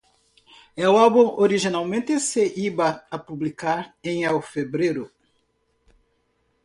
El 0.75 0.87
álbum 0.95 1.31
originalmente 1.37 2.19
se 2.19 2.51
iba 2.55 3.05
a 3.07 3.23
publicar 3.23 3.95
en 4.01 4.41
febrero. 4.41 5.11